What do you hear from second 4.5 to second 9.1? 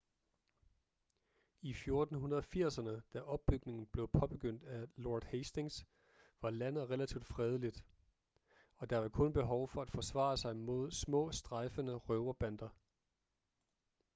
af lord hastings var landet relativt fredeligt og der var